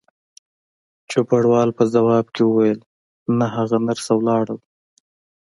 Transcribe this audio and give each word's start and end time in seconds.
چوپړوال 1.11 1.69
په 1.77 1.83
ځواب 1.93 2.25
کې 2.35 2.41
وویل: 2.45 2.79
نه، 3.37 3.45
هغه 3.55 3.77
نرسه 3.87 4.11
ولاړل. 4.15 4.59